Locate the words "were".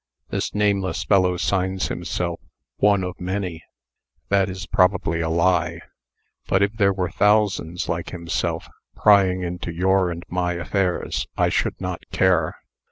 6.91-7.11